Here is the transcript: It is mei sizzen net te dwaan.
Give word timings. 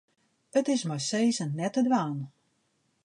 It 0.59 0.67
is 0.73 0.83
mei 0.87 1.01
sizzen 1.09 1.51
net 1.57 1.73
te 1.75 1.81
dwaan. 1.87 2.17